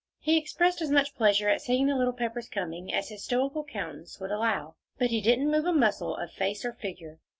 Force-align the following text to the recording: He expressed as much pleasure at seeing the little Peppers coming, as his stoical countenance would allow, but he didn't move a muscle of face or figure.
He 0.19 0.35
expressed 0.39 0.81
as 0.81 0.89
much 0.89 1.13
pleasure 1.13 1.47
at 1.47 1.61
seeing 1.61 1.85
the 1.85 1.95
little 1.95 2.11
Peppers 2.11 2.49
coming, 2.49 2.91
as 2.91 3.09
his 3.09 3.23
stoical 3.23 3.63
countenance 3.63 4.19
would 4.19 4.31
allow, 4.31 4.73
but 4.97 5.11
he 5.11 5.21
didn't 5.21 5.51
move 5.51 5.65
a 5.65 5.73
muscle 5.73 6.15
of 6.17 6.31
face 6.31 6.65
or 6.65 6.73
figure. 6.73 7.19